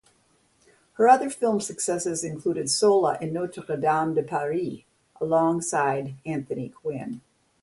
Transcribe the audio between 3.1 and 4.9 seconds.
and "Notre Dame De Paris",